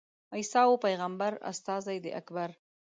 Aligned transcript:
عیسی 0.35 0.61
وو 0.67 0.81
پېغمبر 0.85 1.31
استازی 1.51 1.97
د 2.01 2.07
اکبر. 2.19 2.49